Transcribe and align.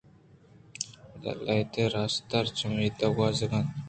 پدا 1.11 1.31
لہتیں 1.45 1.89
رستر 1.93 2.43
چمدا 2.57 3.07
گوٛزگ 3.15 3.53
ءَ 3.53 3.55
اَت 3.57 3.67